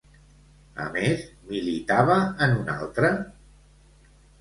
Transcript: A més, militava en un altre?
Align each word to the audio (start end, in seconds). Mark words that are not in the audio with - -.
A 0.85 0.87
més, 0.95 1.27
militava 1.53 2.19
en 2.49 2.59
un 2.65 2.75
altre? 2.81 3.15